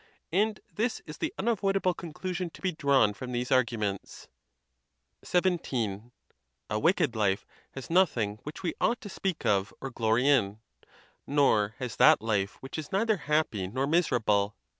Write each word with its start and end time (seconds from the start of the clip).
And 0.31 0.59
this 0.73 0.99
is 1.05 1.19
the 1.19 1.31
unavoidable 1.37 1.93
conclusion 1.93 2.49
to 2.55 2.61
be 2.63 2.71
drawn 2.71 3.13
from 3.13 3.33
these 3.33 3.51
arguments. 3.51 4.27
XVII. 5.23 6.05
A 6.71 6.79
wicked 6.79 7.15
life 7.15 7.45
has 7.75 7.87
nothing 7.91 8.39
which 8.41 8.63
we 8.63 8.73
ought 8.81 8.99
to 9.01 9.09
speak 9.09 9.45
of 9.45 9.71
or 9.79 9.91
glory 9.91 10.27
in; 10.27 10.57
nor 11.27 11.75
has 11.77 11.97
that 11.97 12.19
life 12.19 12.55
which 12.63 12.79
is 12.79 12.91
neither 12.91 13.17
happy 13.17 13.67
nor 13.67 13.85
miserable. 13.85 14.55